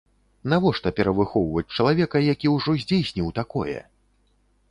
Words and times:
Навошта 0.53 0.91
перавыхоўваць 0.99 1.65
чалавека, 1.75 2.17
які 2.33 2.47
ўжо 2.55 2.71
здзейсніў 2.85 3.27
такое! 3.43 3.79